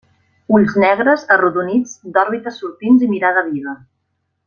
[0.59, 3.79] Ulls negres, arrodonits, d'òrbites sortints i mirada viva.